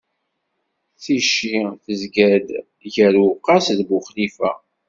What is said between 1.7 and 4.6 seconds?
tezga-d gar Uwqas d Buxlifa.